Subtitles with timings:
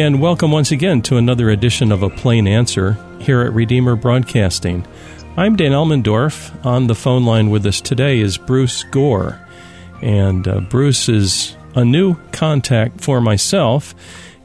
[0.00, 4.86] And welcome once again to another edition of A Plain Answer here at Redeemer Broadcasting.
[5.36, 6.64] I'm Dan Elmendorf.
[6.64, 9.38] On the phone line with us today is Bruce Gore.
[10.00, 13.94] And uh, Bruce is a new contact for myself,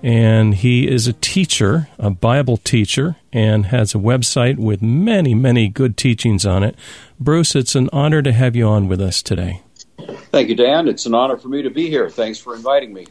[0.04, 5.70] and he is a teacher, a Bible teacher, and has a website with many, many
[5.70, 6.76] good teachings on it.
[7.18, 9.62] Bruce, it's an honor to have you on with us today.
[10.34, 10.90] Thank you, Dan.
[10.90, 12.10] It's an honor for me to be here.
[12.10, 13.08] Thanks for inviting me.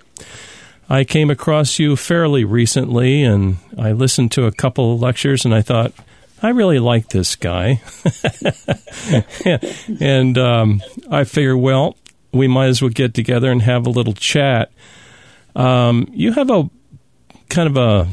[0.89, 5.55] I came across you fairly recently, and I listened to a couple of lectures, and
[5.55, 5.93] I thought,
[6.43, 7.81] I really like this guy.
[10.01, 11.97] and um, I figured, well,
[12.33, 14.71] we might as well get together and have a little chat.
[15.57, 16.69] Um, you have a
[17.49, 18.09] kind of a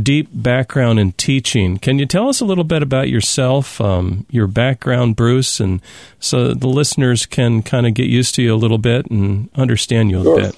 [0.00, 1.76] deep background in teaching.
[1.76, 5.82] Can you tell us a little bit about yourself, um, your background, Bruce, and
[6.18, 10.10] so the listeners can kind of get used to you a little bit and understand
[10.10, 10.40] you a sure.
[10.40, 10.56] bit?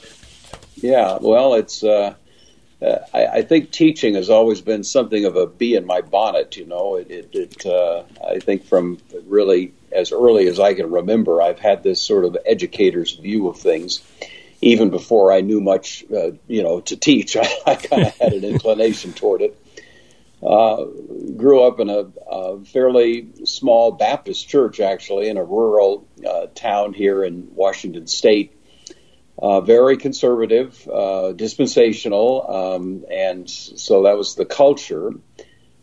[0.82, 1.82] Yeah, well, it's.
[1.82, 2.14] Uh,
[2.82, 6.56] uh, I, I, think teaching has always been something of a bee in my bonnet.
[6.56, 7.10] You know, it.
[7.10, 11.84] it, it uh, I think from really as early as I can remember, I've had
[11.84, 14.02] this sort of educator's view of things.
[14.60, 18.32] Even before I knew much, uh, you know, to teach, I, I kind of had
[18.32, 19.58] an inclination toward it.
[20.42, 20.86] Uh,
[21.36, 26.94] grew up in a, a, fairly small Baptist church, actually, in a rural uh, town
[26.94, 28.56] here in Washington State
[29.38, 35.12] uh, very conservative, uh, dispensational, um, and so that was the culture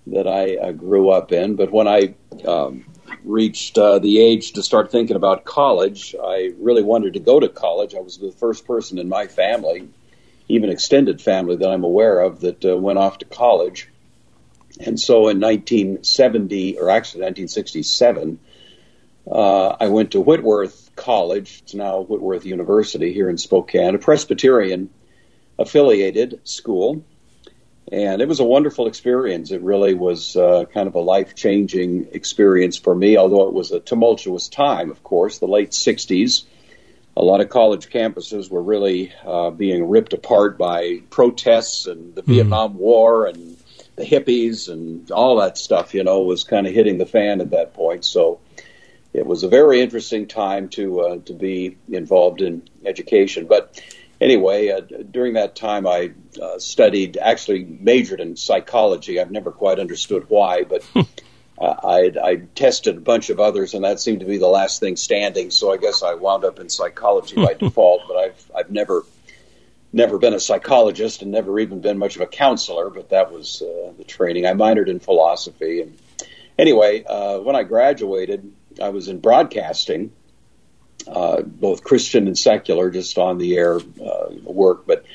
[0.07, 1.55] that I uh, grew up in.
[1.55, 2.85] But when I um,
[3.23, 7.49] reached uh, the age to start thinking about college, I really wanted to go to
[7.49, 7.95] college.
[7.95, 9.89] I was the first person in my family,
[10.47, 13.89] even extended family that I'm aware of, that uh, went off to college.
[14.79, 18.39] And so in 1970, or actually 1967,
[19.31, 21.61] uh, I went to Whitworth college.
[21.63, 24.89] It's now Whitworth University here in Spokane, a Presbyterian
[25.57, 27.03] affiliated school.
[27.91, 29.51] And it was a wonderful experience.
[29.51, 33.71] It really was uh, kind of a life changing experience for me, although it was
[33.71, 36.43] a tumultuous time, of course, the late 60s.
[37.17, 42.21] A lot of college campuses were really uh, being ripped apart by protests and the
[42.21, 42.27] mm.
[42.27, 43.57] Vietnam War and
[43.95, 47.51] the hippies and all that stuff, you know, was kind of hitting the fan at
[47.51, 48.05] that point.
[48.05, 48.39] So
[49.13, 53.47] it was a very interesting time to uh, to be involved in education.
[53.47, 53.81] But
[54.21, 56.11] anyway, uh, during that time, I
[56.41, 59.19] uh, studied, actually majored in psychology.
[59.19, 60.83] I've never quite understood why, but
[61.59, 64.95] I, I tested a bunch of others, and that seemed to be the last thing
[64.95, 65.51] standing.
[65.51, 68.03] So I guess I wound up in psychology by default.
[68.07, 69.05] But I've I've never
[69.91, 72.91] never been a psychologist and never even been much of a counselor.
[72.91, 74.45] But that was uh, the training.
[74.45, 75.97] I minored in philosophy and
[76.59, 78.51] anyway, uh, when I graduated,
[78.81, 80.11] I was in broadcasting,
[81.07, 84.85] uh, both Christian and secular, just on the air uh, work.
[84.85, 85.05] But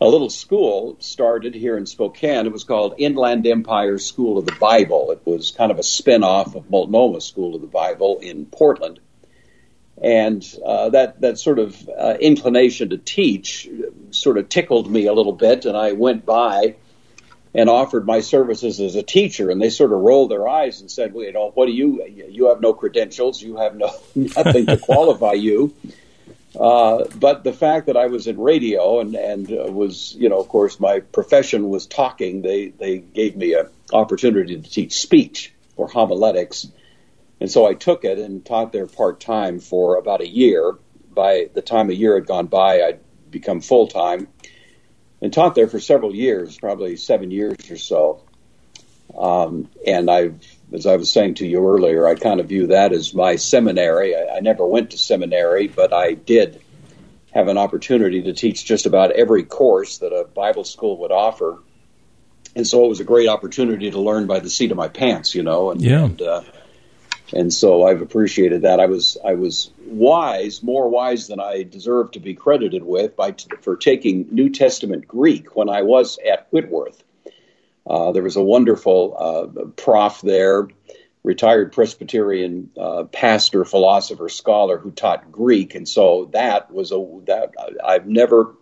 [0.00, 2.46] a little school started here in Spokane.
[2.46, 5.10] It was called Inland Empire School of the Bible.
[5.10, 9.00] It was kind of a spin off of Multnomah School of the Bible in Portland.
[10.02, 13.68] And uh, that, that sort of uh, inclination to teach
[14.10, 16.76] sort of tickled me a little bit, and I went by
[17.54, 20.90] and offered my services as a teacher, and they sort of rolled their eyes and
[20.90, 22.04] said, "Well, you know, what do you?
[22.04, 23.42] You have no credentials.
[23.42, 25.74] You have no nothing to qualify you."
[26.58, 30.40] Uh, but the fact that I was in radio and and uh, was, you know,
[30.40, 32.42] of course, my profession was talking.
[32.42, 36.68] They they gave me an opportunity to teach speech or homiletics,
[37.40, 40.76] and so I took it and taught there part time for about a year.
[41.12, 43.00] By the time a year had gone by, I'd
[43.30, 44.28] become full time
[45.20, 48.22] and taught there for several years, probably seven years or so.
[49.16, 50.40] Um, and I've,
[50.72, 54.14] as I was saying to you earlier, I kind of view that as my seminary.
[54.14, 56.62] I, I never went to seminary, but I did
[57.32, 61.58] have an opportunity to teach just about every course that a Bible school would offer.
[62.56, 65.34] And so it was a great opportunity to learn by the seat of my pants,
[65.34, 65.70] you know.
[65.70, 66.04] And, yeah.
[66.04, 66.42] and uh,
[67.32, 68.80] and so I've appreciated that.
[68.80, 73.34] I was I was wise, more wise than I deserve to be credited with, by
[73.60, 77.02] for taking New Testament Greek when I was at Whitworth.
[77.86, 80.68] Uh, there was a wonderful uh, prof there,
[81.22, 87.54] retired Presbyterian uh, pastor, philosopher, scholar who taught Greek, and so that was a that
[87.84, 88.54] I've never.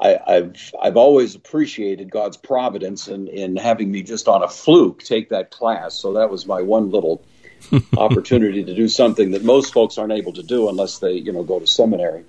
[0.00, 5.02] I, have I've always appreciated God's providence in, in having me just on a fluke
[5.02, 5.94] take that class.
[5.94, 7.24] So that was my one little
[7.96, 11.42] opportunity to do something that most folks aren't able to do unless they, you know,
[11.42, 12.24] go to seminary.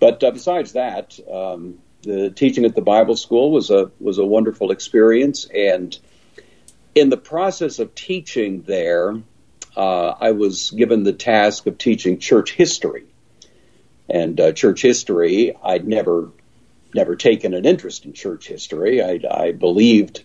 [0.00, 4.24] But uh, besides that, um, the teaching at the Bible school was a was a
[4.24, 5.96] wonderful experience, and
[6.94, 9.16] in the process of teaching there,
[9.76, 13.04] uh, I was given the task of teaching church history.
[14.08, 16.30] And uh, church history, I'd never
[16.94, 19.02] never taken an interest in church history.
[19.02, 20.22] I, I believed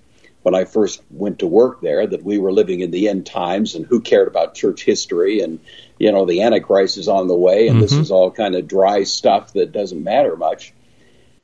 [0.49, 3.75] when I first went to work there that we were living in the end times
[3.75, 5.59] and who cared about church history and
[5.99, 7.81] you know the antichrist is on the way and mm-hmm.
[7.81, 10.73] this is all kind of dry stuff that doesn't matter much.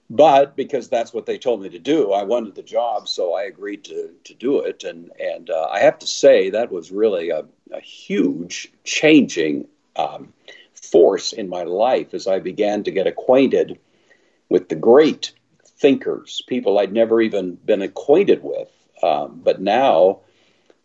[0.10, 3.44] But because that's what they told me to do i wanted the job so i
[3.44, 4.84] agreed to, to do it.
[4.84, 10.34] And and uh, i have to say that was really a, a huge changing um,
[10.74, 13.78] force in my life as i began to get acquainted
[14.50, 15.32] with the great
[15.64, 18.70] thinkers people i'd never even been acquainted with
[19.02, 20.20] um, but now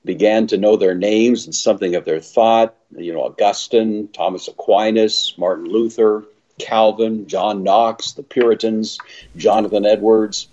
[0.04, 2.74] began to know their names and something of their thought.
[2.96, 6.24] You know, Augustine, Thomas Aquinas, Martin Luther,
[6.58, 8.98] Calvin, John Knox, the Puritans,
[9.36, 10.48] Jonathan Edwards.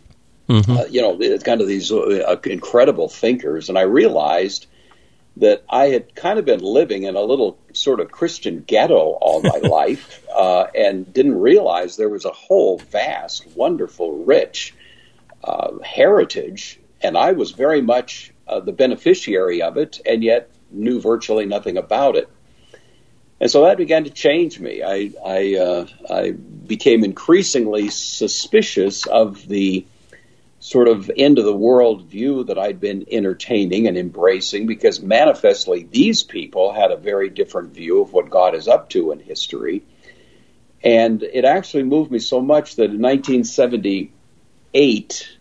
[0.49, 0.77] Mm-hmm.
[0.77, 3.69] Uh, you know, it's kind of these uh, incredible thinkers.
[3.69, 4.67] And I realized
[5.37, 9.41] that I had kind of been living in a little sort of Christian ghetto all
[9.41, 14.73] my life uh, and didn't realize there was a whole vast, wonderful, rich
[15.43, 20.99] uh, heritage and I was very much uh, the beneficiary of it, and yet knew
[20.99, 22.29] virtually nothing about it.
[23.39, 24.81] And so that began to change me.
[24.83, 29.85] I I, uh, I became increasingly suspicious of the
[30.59, 35.83] sort of end of the world view that I'd been entertaining and embracing because manifestly
[35.83, 39.83] these people had a very different view of what God is up to in history.
[40.83, 45.36] And it actually moved me so much that in 1978,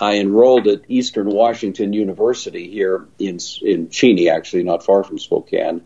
[0.00, 5.82] I enrolled at Eastern Washington University here in in Cheney, actually not far from Spokane,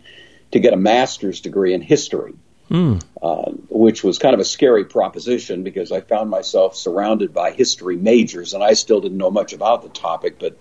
[0.53, 2.35] to get a master's degree in history,
[2.71, 3.03] mm.
[3.21, 7.97] uh, which was kind of a scary proposition because I found myself surrounded by history
[7.97, 10.59] majors, and I still didn't know much about the topic, but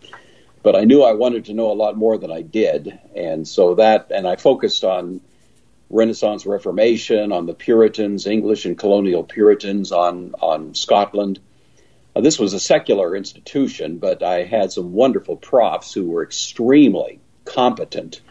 [0.64, 3.76] but I knew I wanted to know a lot more than I did, and so
[3.76, 5.22] that and I focused on
[5.92, 11.40] Renaissance Reformation, on the Puritans, English and colonial Puritans, on on Scotland
[12.16, 17.20] uh, this was a secular institution, but I had some wonderful profs who were extremely
[17.46, 18.22] competent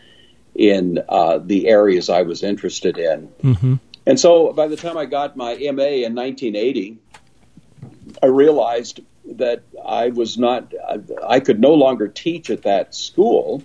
[0.55, 3.29] in uh, the areas I was interested in.
[3.43, 3.75] Mm-hmm.
[4.07, 6.99] And so by the time I got my MA in 1980,
[8.23, 10.73] I realized that I was not,
[11.27, 13.63] I could no longer teach at that school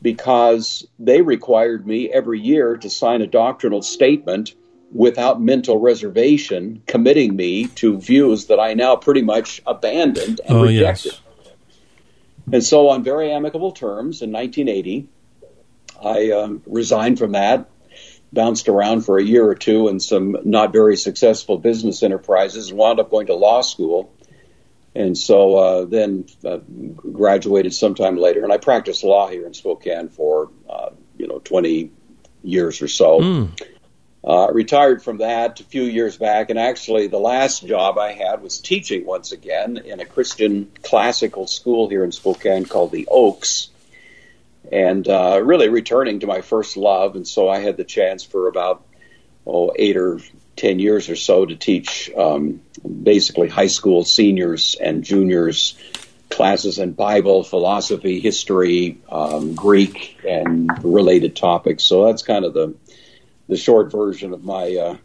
[0.00, 4.54] because they required me every year to sign a doctrinal statement
[4.96, 10.62] without mental reservation, committing me to views that I now pretty much abandoned and oh,
[10.62, 11.12] rejected.
[11.12, 11.20] Yes.
[12.52, 15.08] And so, on very amicable terms, in 1980,
[16.02, 17.68] I um, resigned from that,
[18.32, 22.78] bounced around for a year or two in some not very successful business enterprises, and
[22.78, 24.12] wound up going to law school.
[24.94, 26.58] And so uh, then uh,
[27.12, 31.90] graduated sometime later, and I practiced law here in Spokane for uh, you know 20
[32.44, 33.20] years or so.
[33.20, 33.75] Mm.
[34.26, 38.42] Uh, retired from that a few years back, and actually the last job I had
[38.42, 43.68] was teaching once again in a Christian classical school here in Spokane called the Oaks,
[44.72, 47.14] and uh, really returning to my first love.
[47.14, 48.84] And so I had the chance for about
[49.46, 50.18] oh eight or
[50.56, 55.78] ten years or so to teach um, basically high school seniors and juniors
[56.30, 61.84] classes in Bible, philosophy, history, um, Greek, and related topics.
[61.84, 62.74] So that's kind of the
[63.48, 64.96] the short version of my uh,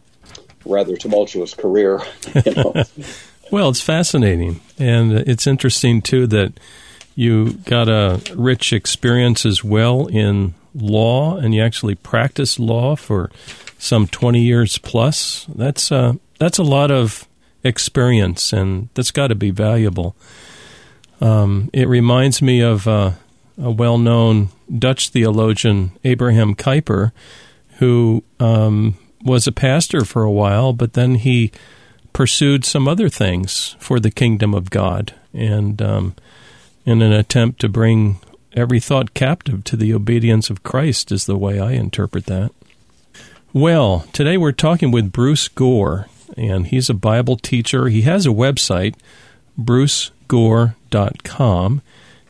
[0.64, 2.00] rather tumultuous career.
[2.46, 2.84] Know?
[3.50, 6.58] well, it's fascinating, and it's interesting too that
[7.14, 13.30] you got a rich experience as well in law, and you actually practiced law for
[13.78, 15.46] some twenty years plus.
[15.54, 17.28] That's uh, that's a lot of
[17.62, 20.16] experience, and that's got to be valuable.
[21.20, 23.12] Um, it reminds me of uh,
[23.60, 27.12] a well-known Dutch theologian, Abraham Kuyper
[27.82, 31.50] who um, was a pastor for a while, but then he
[32.12, 36.14] pursued some other things for the kingdom of God, and um,
[36.86, 38.20] in an attempt to bring
[38.52, 42.52] every thought captive to the obedience of Christ, is the way I interpret that.
[43.52, 47.88] Well, today we're talking with Bruce Gore, and he's a Bible teacher.
[47.88, 48.94] He has a website,
[49.60, 51.82] brucegore.com,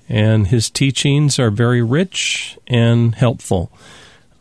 [0.09, 3.71] and his teachings are very rich and helpful.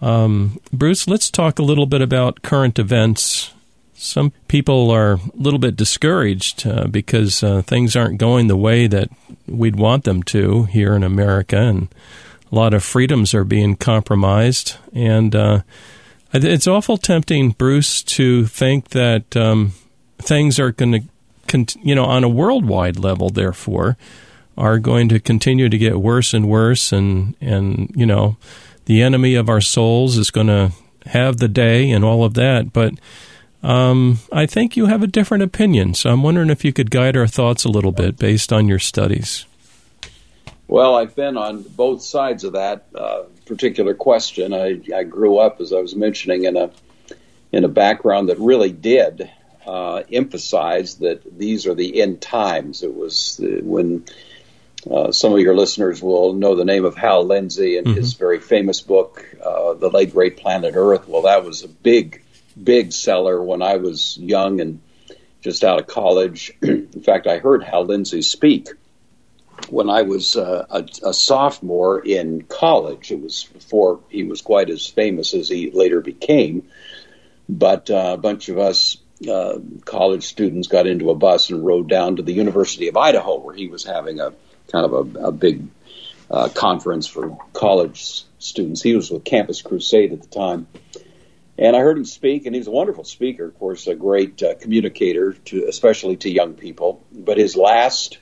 [0.01, 3.53] Um, Bruce, let's talk a little bit about current events.
[3.93, 8.87] Some people are a little bit discouraged uh, because uh, things aren't going the way
[8.87, 9.09] that
[9.47, 11.87] we'd want them to here in America, and
[12.51, 14.75] a lot of freedoms are being compromised.
[14.91, 15.61] And uh,
[16.33, 19.73] it's awful tempting, Bruce, to think that um,
[20.17, 21.01] things are going to,
[21.47, 23.97] cont- you know, on a worldwide level, therefore,
[24.57, 28.37] are going to continue to get worse and worse, and and you know
[28.91, 30.69] the enemy of our souls is going to
[31.05, 32.73] have the day and all of that.
[32.73, 32.93] But
[33.63, 37.15] Um, I think you have a different opinion, so I'm wondering if you could guide
[37.15, 39.45] our thoughts a little bit based on your studies.
[40.67, 44.51] Well, I've been on both sides of that uh, particular question.
[44.51, 46.71] I, I, grew up, as I was mentioning, in a
[47.51, 49.29] in a background that really did
[49.67, 52.81] uh, emphasize that these are the end times.
[52.81, 54.05] It was when
[54.89, 57.97] uh, some of your listeners will know the name of Hal Lindsey and mm-hmm.
[57.97, 61.07] his very famous book, uh, The Late Great Planet Earth.
[61.07, 62.23] Well, that was a big,
[62.61, 64.81] big seller when I was young and
[65.41, 66.51] just out of college.
[66.61, 68.69] In fact, I heard Hal Lindsey speak
[69.69, 73.11] when I was uh, a, a, sophomore in college.
[73.11, 76.67] It was before he was quite as famous as he later became.
[77.47, 78.97] But uh, a bunch of us
[79.29, 83.39] uh, college students got into a bus and rode down to the University of Idaho,
[83.39, 84.33] where he was having a
[84.71, 85.67] kind of a, a big
[86.29, 88.81] uh, conference for college students.
[88.81, 90.67] He was with Campus Crusade at the time.
[91.57, 94.41] And I heard him speak, and he was a wonderful speaker, of course, a great
[94.41, 97.05] uh, communicator, to, especially to young people.
[97.11, 98.17] But his last,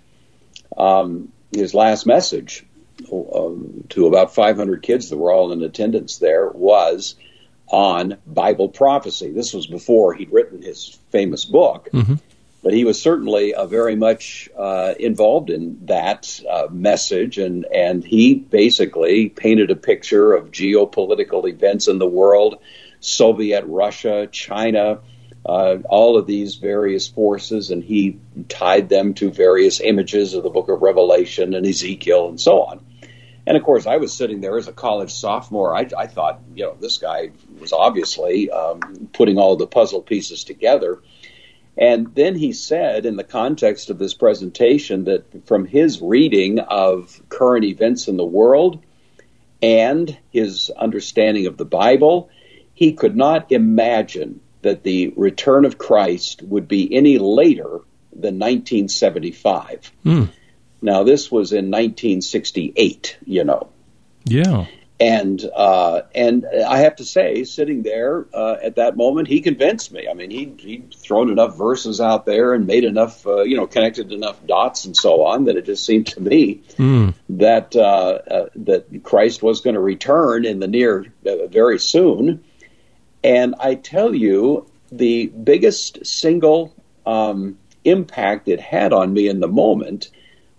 [0.76, 2.66] um, his last message
[3.12, 7.16] um, to about 500 kids that were all in attendance there was
[7.68, 9.32] on Bible prophecy.
[9.32, 11.90] This was before he'd written his famous book.
[11.94, 12.16] Mm-hmm
[12.62, 18.04] but he was certainly uh, very much uh, involved in that uh, message, and and
[18.04, 22.60] he basically painted a picture of geopolitical events in the world,
[23.00, 25.00] Soviet Russia, China,
[25.46, 30.50] uh, all of these various forces, and he tied them to various images of the
[30.50, 32.86] Book of Revelation and Ezekiel and so on.
[33.48, 35.76] And of course, I was sitting there as a college sophomore.
[35.76, 40.44] I, I thought, you know, this guy was obviously um, putting all the puzzle pieces
[40.44, 41.00] together
[41.80, 47.22] and then he said, in the context of this presentation, that from his reading of
[47.30, 48.84] current events in the world
[49.62, 52.30] and his understanding of the Bible,
[52.74, 57.80] he could not imagine that the return of Christ would be any later
[58.12, 59.90] than 1975.
[60.06, 60.30] Mm.
[60.82, 63.70] Now, this was in 1968, you know.
[64.26, 64.66] Yeah
[65.00, 69.94] and uh, and I have to say, sitting there uh, at that moment, he convinced
[69.94, 70.08] me.
[70.10, 73.66] I mean, he he'd thrown enough verses out there and made enough, uh, you know,
[73.66, 77.14] connected enough dots and so on that it just seemed to me mm.
[77.30, 82.44] that uh, uh, that Christ was going to return in the near uh, very soon.
[83.24, 86.74] And I tell you, the biggest single
[87.06, 90.10] um, impact it had on me in the moment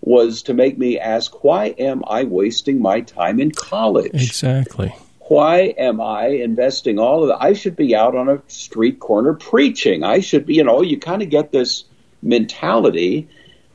[0.00, 4.12] was to make me ask, why am I wasting my time in college?
[4.14, 4.94] Exactly.
[5.20, 7.42] Why am I investing all of that?
[7.42, 10.02] I should be out on a street corner preaching.
[10.02, 11.84] I should be, you know, you kind of get this
[12.22, 13.28] mentality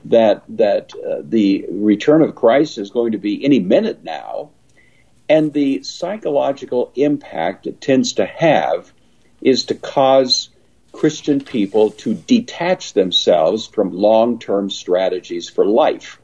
[0.05, 4.50] that that uh, the return of Christ is going to be any minute now,
[5.29, 8.91] and the psychological impact it tends to have
[9.41, 10.50] is to cause
[10.96, 16.20] Christian people to detach themselves from long term strategies for life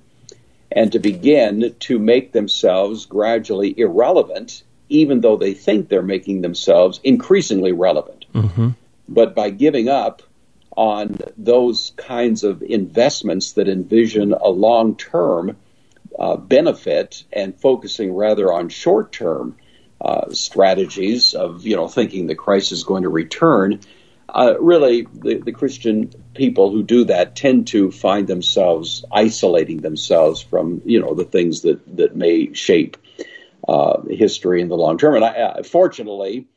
[0.72, 7.00] and to begin to make themselves gradually irrelevant, even though they think they're making themselves
[7.04, 8.26] increasingly relevant.
[8.34, 8.70] Mm-hmm.
[9.10, 10.22] But by giving up
[10.78, 15.58] on those kinds of investments that envision a long term
[16.18, 19.58] uh, benefit and focusing rather on short term
[20.00, 23.82] uh, strategies of you know thinking the Christ is going to return,
[24.34, 30.42] uh, really, the, the, Christian people who do that tend to find themselves isolating themselves
[30.42, 32.98] from, you know, the things that, that may shape
[33.68, 35.16] uh, history in the long term.
[35.16, 36.48] And I, uh, fortunately,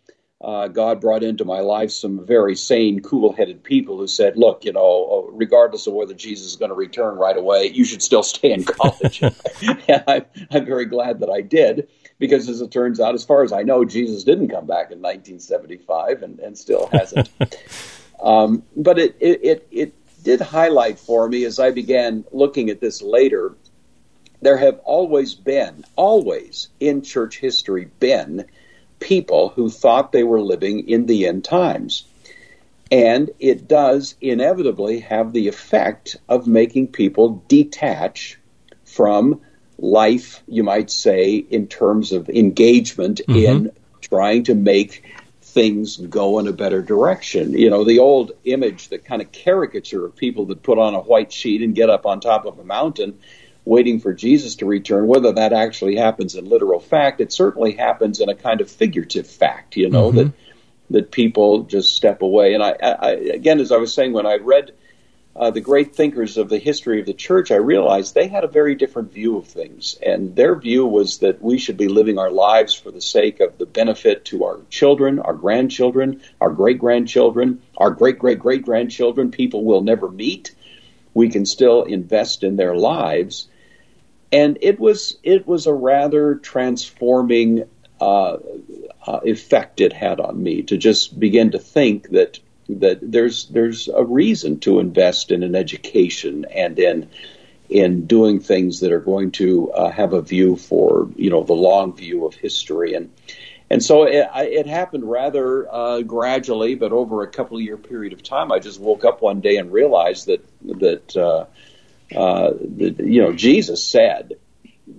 [0.40, 4.72] uh, God brought into my life some very sane, cool-headed people who said, "Look, you
[4.72, 8.52] know, regardless of whether Jesus is going to return right away, you should still stay
[8.52, 11.88] in college." and I'm, I'm very glad that I did
[12.18, 15.02] because as it turns out, as far as I know, Jesus didn't come back in
[15.02, 17.30] 1975 and, and still hasn't.
[18.22, 22.80] um, but it, it, it, it did highlight for me as I began looking at
[22.80, 23.54] this later.
[24.40, 28.46] There have always been, always in church history, been
[29.00, 32.04] people who thought they were living in the end times.
[32.90, 38.38] And it does inevitably have the effect of making people detach
[38.84, 39.40] from
[39.84, 43.36] life, you might say, in terms of engagement mm-hmm.
[43.36, 45.04] in trying to make
[45.42, 47.52] things go in a better direction.
[47.52, 51.00] You know, the old image, the kind of caricature of people that put on a
[51.00, 53.18] white sheet and get up on top of a mountain
[53.64, 58.20] waiting for Jesus to return, whether that actually happens in literal fact, it certainly happens
[58.20, 60.18] in a kind of figurative fact, you know, mm-hmm.
[60.18, 60.32] that
[60.90, 62.52] that people just step away.
[62.52, 64.72] And I, I, again, as I was saying, when I read
[65.36, 68.48] uh, the great thinkers of the history of the church, I realized they had a
[68.48, 69.98] very different view of things.
[70.00, 73.58] And their view was that we should be living our lives for the sake of
[73.58, 79.32] the benefit to our children, our grandchildren, our great grandchildren, our great great great grandchildren,
[79.32, 80.54] people we'll never meet.
[81.14, 83.48] We can still invest in their lives.
[84.30, 87.64] And it was it was a rather transforming
[88.00, 88.36] uh,
[89.06, 92.38] uh, effect it had on me to just begin to think that
[92.68, 97.08] that there's there's a reason to invest in an education and in
[97.68, 101.54] in doing things that are going to uh, have a view for you know the
[101.54, 102.94] long view of history.
[102.94, 103.10] And
[103.70, 108.22] and so it, it happened rather uh, gradually, but over a couple year period of
[108.22, 110.46] time, I just woke up one day and realized that
[110.80, 111.46] that, uh,
[112.16, 114.34] uh, that you know Jesus said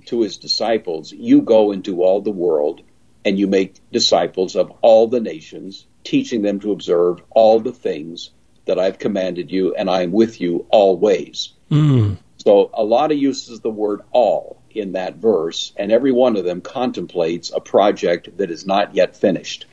[0.08, 2.82] to his disciples, "You go into all the world
[3.24, 8.30] and you make disciples of all the nations, teaching them to observe all the things
[8.66, 11.54] that I've commanded you, and I am with you always.
[11.70, 12.18] Mm.
[12.38, 16.46] So a lot of uses the word all in that verse, and every one of
[16.46, 19.66] them contemplates a project that is not yet finished.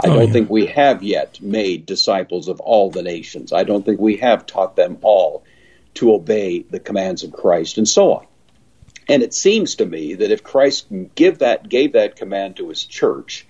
[0.00, 0.32] I oh, don't yeah.
[0.32, 3.52] think we have yet made disciples of all the nations.
[3.52, 5.44] I don't think we have taught them all
[5.94, 8.26] to obey the commands of Christ, and so on.
[9.08, 12.84] And it seems to me that if Christ give that, gave that command to his
[12.84, 13.46] church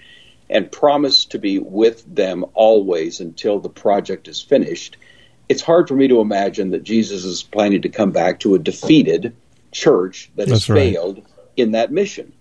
[0.52, 4.98] and promise to be with them always until the project is finished,
[5.48, 8.58] it's hard for me to imagine that Jesus is planning to come back to a
[8.58, 9.34] defeated
[9.72, 10.92] church that That's has right.
[10.92, 11.22] failed
[11.56, 12.32] in that mission.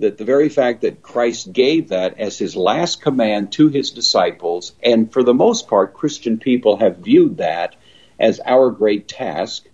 [0.00, 4.72] That the very fact that Christ gave that as his last command to his disciples,
[4.82, 7.76] and for the most part, Christian people have viewed that
[8.18, 9.64] as our great task,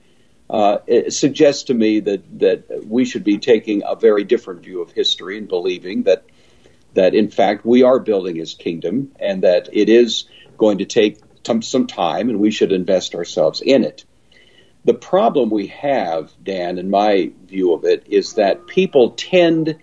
[0.50, 4.82] uh, it suggests to me that that we should be taking a very different view
[4.82, 6.24] of history and believing that
[6.94, 10.24] that in fact we are building His kingdom and that it is
[10.56, 11.18] going to take
[11.62, 14.04] some time and we should invest ourselves in it.
[14.84, 19.76] The problem we have, Dan, in my view of it, is that people tend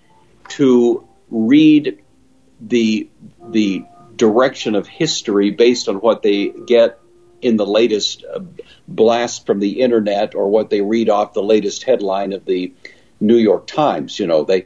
[0.49, 2.01] to read
[2.59, 3.09] the
[3.49, 6.99] the direction of history based on what they get
[7.41, 8.39] in the latest uh,
[8.87, 12.73] blast from the internet or what they read off the latest headline of the
[13.19, 14.19] New York Times.
[14.19, 14.65] You know, they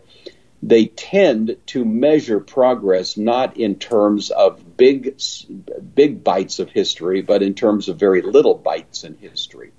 [0.64, 5.20] they tend to measure progress not in terms of big
[5.96, 9.72] big bites of history, but in terms of very little bites in history.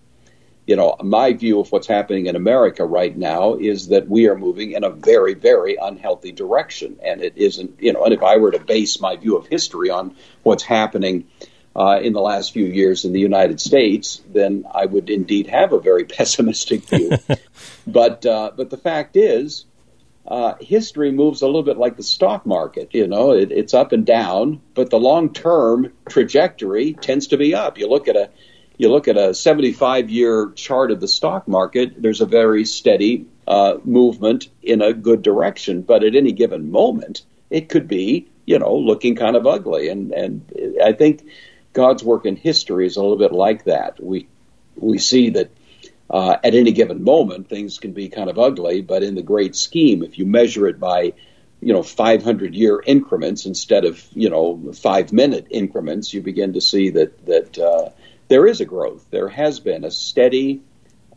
[0.66, 4.37] You know, my view of what's happening in America right now is that we are
[4.37, 6.99] moving in a very, very unhealthy direction.
[7.05, 9.90] And it isn't, you know, and if I were to base my view of history
[9.90, 10.14] on
[10.45, 11.27] what's happening
[11.75, 15.73] uh, in the last few years in the United States, then I would indeed have
[15.73, 17.11] a very pessimistic view.
[17.87, 19.64] but uh, but the fact is,
[20.27, 22.91] uh, history moves a little bit like the stock market.
[22.93, 27.55] You know, it, it's up and down, but the long term trajectory tends to be
[27.55, 27.79] up.
[27.79, 28.31] You look at a
[28.79, 32.01] you look at a 75 year chart of the stock market.
[32.01, 37.23] There's a very steady uh, movement in a good direction, but at any given moment,
[37.51, 39.89] it could be you know looking kind of ugly.
[39.89, 41.27] And and I think
[41.73, 44.03] God's work in history is a little bit like that.
[44.03, 44.29] We
[44.77, 45.51] we see that
[46.12, 49.57] uh, at any given moment things can be kind of ugly, but in the great
[49.57, 51.14] scheme, if you measure it by
[51.61, 56.61] you know 500 year increments instead of you know five minute increments, you begin to
[56.61, 57.90] see that that uh,
[58.29, 59.07] there is a growth.
[59.11, 60.62] There has been a steady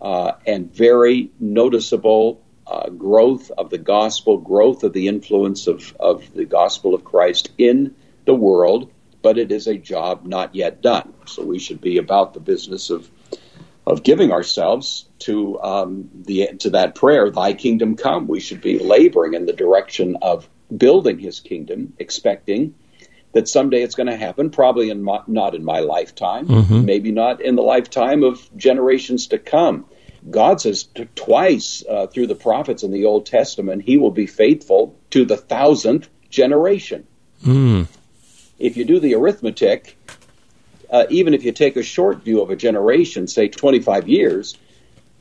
[0.01, 6.34] uh, and very noticeable uh, growth of the gospel, growth of the influence of, of
[6.34, 8.91] the gospel of Christ in the world
[9.25, 11.12] but it is a job not yet done.
[11.25, 13.10] So we should be about the business of
[13.88, 18.80] of giving ourselves to um, the to that prayer, "Thy kingdom come." We should be
[18.80, 22.76] laboring in the direction of building His kingdom, expecting
[23.34, 24.50] that someday it's going to happen.
[24.50, 26.86] Probably in my, not in my lifetime, mm-hmm.
[26.86, 29.86] maybe not in the lifetime of generations to come.
[30.28, 34.26] God says t- twice uh, through the prophets in the Old Testament, He will be
[34.26, 37.06] faithful to the thousandth generation.
[37.43, 37.88] Mm
[38.60, 39.98] if you do the arithmetic,
[40.89, 44.58] uh, even if you take a short view of a generation, say 25 years,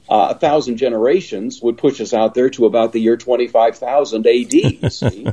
[0.08, 4.92] uh, a thousand generations would push us out there to about the year 25,000 AD.
[4.92, 5.26] see?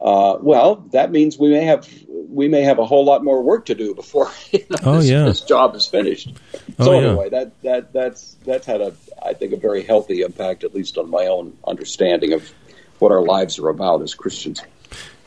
[0.00, 3.66] Uh, well, that means we may have we may have a whole lot more work
[3.66, 5.24] to do before you know, oh, this, yeah.
[5.24, 6.34] this, job is finished.
[6.78, 7.30] Oh, so anyway, yeah.
[7.30, 11.10] that that that's that's had a I think a very healthy impact, at least on
[11.10, 12.52] my own understanding of
[12.98, 14.62] what our lives are about as Christians.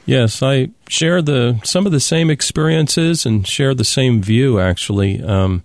[0.10, 4.60] Yes, I share the some of the same experiences and share the same view.
[4.60, 5.62] Actually, um,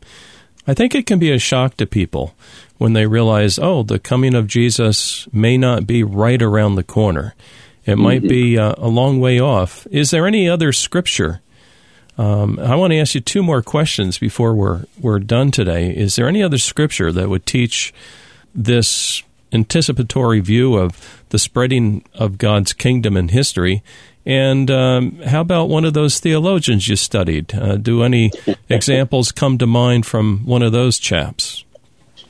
[0.66, 2.34] I think it can be a shock to people
[2.76, 7.34] when they realize, oh, the coming of Jesus may not be right around the corner.
[7.86, 9.86] It might be uh, a long way off.
[9.90, 11.40] Is there any other scripture
[12.16, 15.90] Um, I want to ask you two more questions before we're we're done today.
[15.90, 17.92] Is there any other scripture that would teach
[18.54, 19.22] this
[19.54, 23.82] anticipatory view of the spreading of God's kingdom in history?
[24.26, 27.54] And um, how about one of those theologians you studied?
[27.54, 28.30] Uh, do any
[28.68, 31.64] examples come to mind from one of those chaps?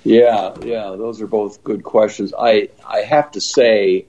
[0.03, 2.35] Yeah, yeah, those are both good questions.
[2.39, 4.05] I I have to say,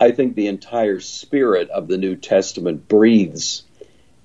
[0.00, 3.64] I think the entire spirit of the New Testament breathes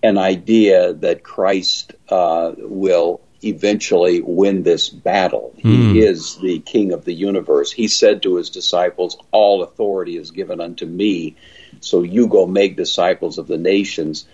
[0.02, 5.54] an idea that Christ uh, will eventually win this battle.
[5.58, 5.62] Mm.
[5.62, 5.98] He hmm.
[5.98, 7.72] is the King of the universe.
[7.72, 11.36] He said to his disciples, "All authority is given unto me."
[11.80, 14.26] So you go make disciples of the nations.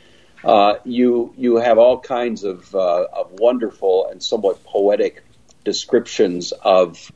[0.44, 5.24] Uh, you you have all kinds of uh, of wonderful and somewhat poetic
[5.64, 7.12] descriptions of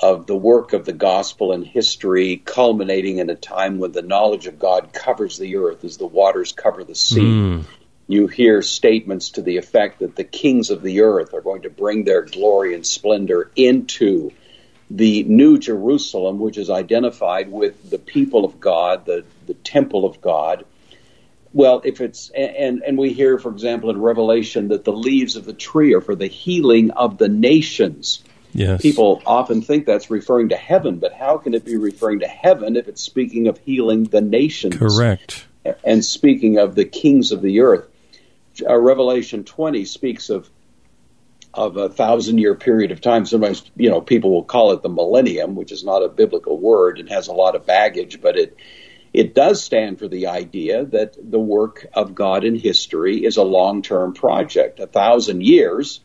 [0.00, 4.46] of the work of the gospel in history, culminating in a time when the knowledge
[4.46, 7.20] of God covers the earth as the waters cover the sea.
[7.20, 7.64] Mm.
[8.08, 11.70] You hear statements to the effect that the kings of the earth are going to
[11.70, 14.30] bring their glory and splendor into
[14.90, 20.20] the New Jerusalem, which is identified with the people of God, the, the temple of
[20.20, 20.64] God.
[21.52, 25.44] Well, if it's, and, and we hear, for example, in Revelation that the leaves of
[25.44, 28.22] the tree are for the healing of the nations.
[28.52, 28.82] Yes.
[28.82, 32.76] People often think that's referring to heaven, but how can it be referring to heaven
[32.76, 34.76] if it's speaking of healing the nations?
[34.76, 35.46] Correct.
[35.82, 37.88] And speaking of the kings of the earth.
[38.62, 40.48] Uh, Revelation 20 speaks of
[41.56, 43.24] of a thousand year period of time.
[43.24, 46.98] Sometimes, you know, people will call it the millennium, which is not a biblical word
[46.98, 48.56] and has a lot of baggage, but it
[49.12, 53.42] it does stand for the idea that the work of God in history is a
[53.42, 54.78] long term project.
[54.78, 56.00] A thousand years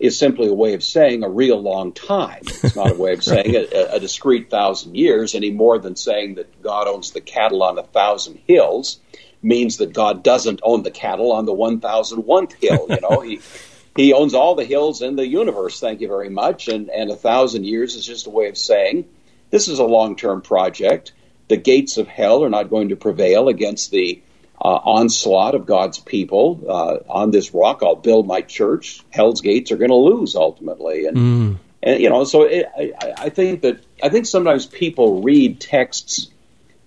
[0.00, 2.40] is simply a way of saying a real long time.
[2.42, 6.36] It's not a way of saying a, a discrete thousand years any more than saying
[6.36, 8.98] that God owns the cattle on a thousand hills
[9.42, 12.86] means that God doesn't own the cattle on the 1001th hill.
[12.88, 13.40] You know, he,
[13.96, 16.68] he owns all the hills in the universe, thank you very much.
[16.68, 19.06] And, and a thousand years is just a way of saying
[19.50, 21.12] this is a long term project.
[21.48, 24.22] The gates of hell are not going to prevail against the
[24.60, 26.60] uh, onslaught of God's people.
[26.68, 29.02] Uh, on this rock, I'll build my church.
[29.10, 31.06] Hell's gates are going to lose ultimately.
[31.06, 31.58] And, mm.
[31.82, 36.28] and you know, so it, I, I think that I think sometimes people read texts,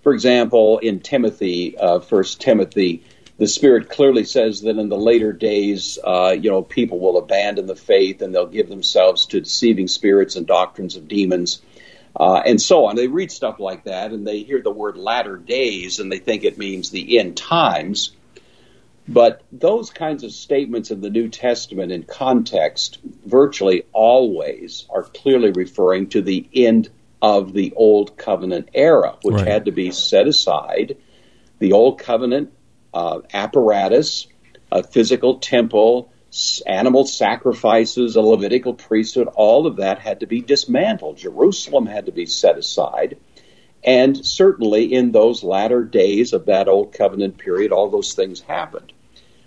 [0.04, 3.02] for example, in Timothy, uh, First Timothy
[3.36, 7.66] the Spirit clearly says that in the later days, uh, you know, people will abandon
[7.66, 11.60] the faith and they'll give themselves to deceiving spirits and doctrines of demons,
[12.14, 12.94] uh, and so on.
[12.94, 16.44] They read stuff like that and they hear the word latter days and they think
[16.44, 18.12] it means the end times.
[19.08, 25.50] But those kinds of statements in the New Testament in context virtually always are clearly
[25.50, 26.88] referring to the end
[27.24, 29.46] of the Old Covenant era, which right.
[29.46, 30.98] had to be set aside.
[31.58, 32.52] The Old Covenant
[32.92, 34.26] uh, apparatus,
[34.70, 36.12] a physical temple,
[36.66, 41.16] animal sacrifices, a Levitical priesthood, all of that had to be dismantled.
[41.16, 43.16] Jerusalem had to be set aside.
[43.82, 48.92] And certainly in those latter days of that old covenant period, all those things happened.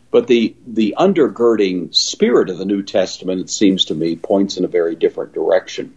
[0.09, 4.65] But the, the undergirding spirit of the New Testament, it seems to me, points in
[4.65, 5.93] a very different direction.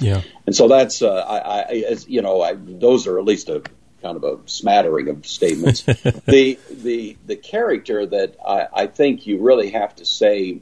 [0.00, 0.22] Yeah.
[0.46, 3.62] And so that's, uh, I, I, as, you know, I, those are at least a
[4.02, 5.82] kind of a smattering of statements.
[5.82, 10.60] the the the character that I, I think you really have to say,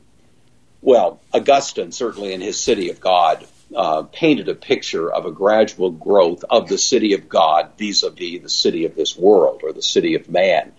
[0.82, 5.90] well, Augustine certainly in his City of God uh, painted a picture of a gradual
[5.90, 10.14] growth of the city of God vis-a-vis the city of this world or the city
[10.14, 10.72] of man.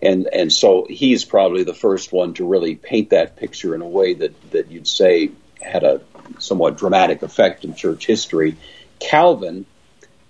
[0.00, 3.88] And and so he's probably the first one to really paint that picture in a
[3.88, 6.00] way that, that you'd say had a
[6.42, 8.56] somewhat dramatic effect in church history.
[8.98, 9.66] Calvin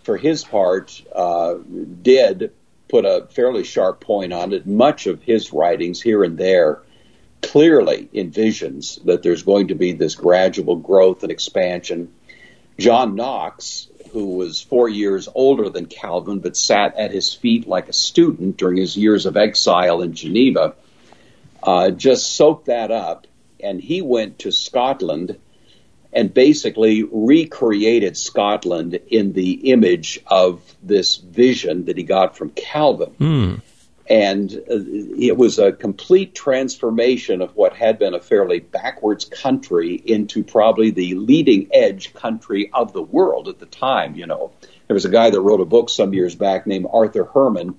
[0.03, 1.55] for his part, uh,
[2.03, 2.53] did
[2.89, 4.67] put a fairly sharp point on it.
[4.67, 6.83] Much of his writings here and there
[7.41, 12.13] clearly envisions that there's going to be this gradual growth and expansion.
[12.79, 17.89] John Knox, who was four years older than Calvin but sat at his feet like
[17.89, 20.75] a student during his years of exile in Geneva,
[21.63, 23.27] uh, just soaked that up.
[23.61, 25.39] And he went to Scotland
[26.13, 33.15] and basically recreated Scotland in the image of this vision that he got from Calvin.
[33.19, 33.63] Mm.
[34.11, 34.83] And uh,
[35.19, 40.91] it was a complete transformation of what had been a fairly backwards country into probably
[40.91, 44.17] the leading edge country of the world at the time.
[44.17, 44.53] You know,
[44.89, 47.77] there was a guy that wrote a book some years back named Arthur Herman,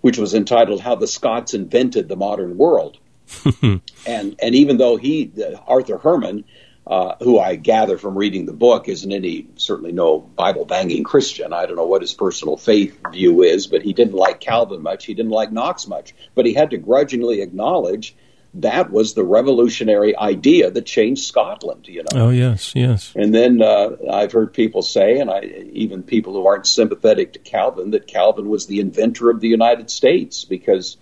[0.00, 2.98] which was entitled "How the Scots Invented the Modern World."
[3.62, 5.30] and and even though he,
[5.66, 6.44] Arthur Herman,
[6.88, 11.52] uh, who I gather from reading the book isn't any, certainly no Bible banging Christian.
[11.52, 15.04] I don't know what his personal faith view is, but he didn't like Calvin much.
[15.04, 16.14] He didn't like Knox much.
[16.34, 18.16] But he had to grudgingly acknowledge
[18.54, 22.28] that was the revolutionary idea that changed Scotland, you know.
[22.28, 23.12] Oh, yes, yes.
[23.14, 27.38] And then uh, I've heard people say, and I, even people who aren't sympathetic to
[27.38, 30.96] Calvin, that Calvin was the inventor of the United States because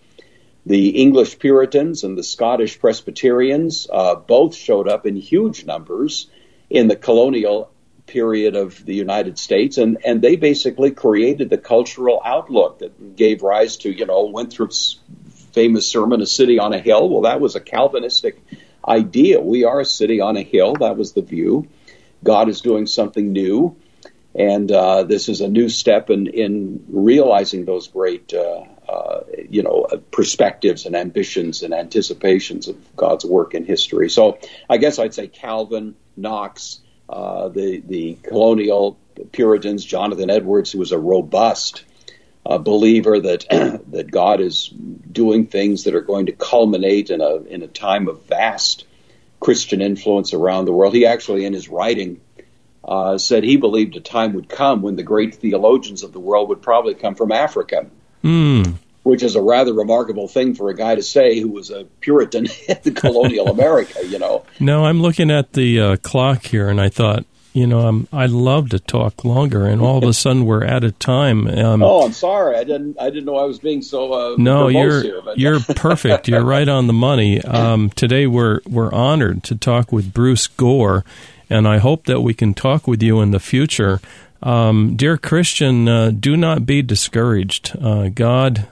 [0.67, 6.29] the English Puritans and the Scottish Presbyterians uh, both showed up in huge numbers
[6.69, 7.71] in the colonial
[8.07, 13.43] period of the United States, and, and they basically created the cultural outlook that gave
[13.43, 14.99] rise to, you know, Winthrop's
[15.53, 17.09] famous sermon, A City on a Hill.
[17.09, 18.43] Well, that was a Calvinistic
[18.87, 19.41] idea.
[19.41, 20.75] We are a city on a hill.
[20.75, 21.69] That was the view.
[22.23, 23.77] God is doing something new.
[24.35, 29.63] And uh, this is a new step in, in realizing those great uh, uh, you
[29.63, 34.09] know, perspectives and ambitions and anticipations of God's work in history.
[34.09, 38.99] So I guess I'd say Calvin, Knox, uh, the the colonial
[39.33, 41.85] Puritans, Jonathan Edwards, who was a robust
[42.45, 43.47] uh, believer that
[43.91, 48.09] that God is doing things that are going to culminate in a in a time
[48.09, 48.85] of vast
[49.41, 50.95] Christian influence around the world.
[50.95, 52.21] He actually, in his writing,
[52.85, 56.49] uh, said he believed a time would come when the great theologians of the world
[56.49, 57.87] would probably come from Africa.
[58.27, 58.75] Mm.
[59.05, 62.49] Which is a rather remarkable thing for a guy to say who was a Puritan
[62.85, 64.45] in colonial America, you know.
[64.59, 68.31] No, I'm looking at the uh, clock here, and I thought, you know, I'm, I'd
[68.31, 71.47] love to talk longer, and all of a sudden we're out of time.
[71.47, 72.57] Um, oh, I'm sorry.
[72.57, 73.01] I didn't.
[73.01, 74.13] I didn't know I was being so.
[74.13, 75.05] Uh, no, you're
[75.37, 76.27] you're perfect.
[76.27, 77.41] You're right on the money.
[77.41, 81.05] Um, today we're we're honored to talk with Bruce Gore,
[81.49, 84.01] and I hope that we can talk with you in the future.
[84.43, 87.77] Um, dear Christian, uh, do not be discouraged.
[87.81, 88.69] Uh, God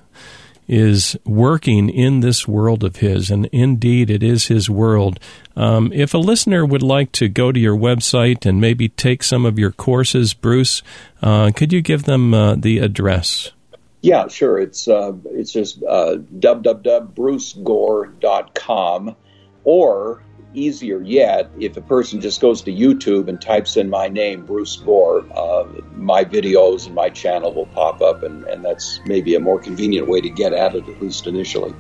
[0.67, 5.19] is working in this world of His, and indeed it is His world.
[5.57, 9.45] Um, if a listener would like to go to your website and maybe take some
[9.45, 10.83] of your courses, Bruce,
[11.23, 13.53] uh, could you give them uh, the address?
[14.01, 14.59] Yeah, sure.
[14.59, 19.17] It's uh, it's just uh, www.brucegore.com
[19.65, 20.23] or
[20.55, 24.77] easier yet, if a person just goes to YouTube and types in my name, Bruce
[24.77, 25.65] Gore, uh,
[25.97, 30.09] my videos and my channel will pop up, and, and that's maybe a more convenient
[30.09, 31.75] way to get at it, at least initially.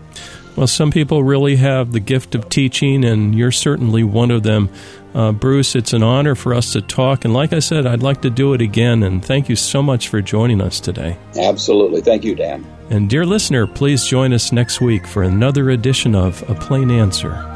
[0.57, 4.71] Well, some people really have the gift of teaching, and you're certainly one of them.
[5.13, 7.25] Uh, Bruce, it's an honor for us to talk.
[7.25, 9.03] And like I said, I'd like to do it again.
[9.03, 11.17] And thank you so much for joining us today.
[11.37, 12.01] Absolutely.
[12.01, 12.65] Thank you, Dan.
[12.91, 17.54] And dear listener, please join us next week for another edition of A Plain Answer.